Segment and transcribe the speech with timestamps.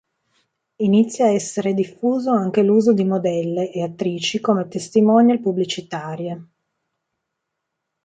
[0.77, 6.47] Inizia a essere diffuso anche l'uso di modelle e attrici come "testimonial" pubblicitarie.